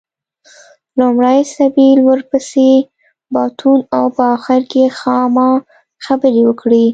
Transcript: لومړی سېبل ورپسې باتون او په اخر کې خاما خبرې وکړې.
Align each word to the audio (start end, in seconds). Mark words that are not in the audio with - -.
لومړی 0.99 1.39
سېبل 1.53 1.97
ورپسې 2.09 2.71
باتون 3.33 3.79
او 3.97 4.05
په 4.15 4.23
اخر 4.35 4.61
کې 4.71 4.83
خاما 4.99 5.49
خبرې 6.05 6.41
وکړې. 6.45 6.85